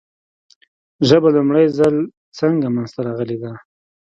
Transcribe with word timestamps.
ژبه 1.07 1.29
لومړی 1.35 1.65
ځل 1.77 1.95
څنګه 2.39 2.67
منځ 2.75 2.89
ته 2.95 3.01
راغلې 3.07 3.37
ده؟ 3.43 3.51